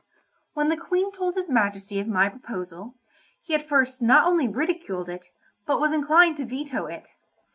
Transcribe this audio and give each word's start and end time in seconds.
When 0.53 0.69
the 0.69 0.77
Queen 0.77 1.11
told 1.11 1.35
his 1.35 1.47
Majesty 1.47 1.99
of 1.99 2.07
my 2.07 2.27
proposal, 2.27 2.95
he 3.43 3.53
at 3.53 3.69
first 3.69 4.01
not 4.01 4.25
only 4.25 4.47
ridiculed 4.47 5.09
it, 5.09 5.27
but 5.67 5.79
was 5.79 5.93
inclined 5.93 6.37
to 6.37 6.45
veto 6.45 6.87
it. 6.87 7.09